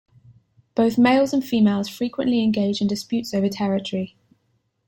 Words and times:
Both 0.73 0.97
males 0.97 1.31
and 1.31 1.45
females 1.45 1.87
frequently 1.87 2.41
engage 2.43 2.81
in 2.81 2.87
disputes 2.87 3.35
over 3.35 3.49
territory. 3.49 4.15